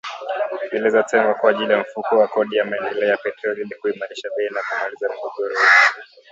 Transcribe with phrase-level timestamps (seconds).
[0.71, 4.61] Zilizotengwa kwa ajili ya Mfuko wa Kodi ya Maendeleo ya Petroli ili kuimarisha bei na
[4.63, 6.03] kumaliza mgogoro huo.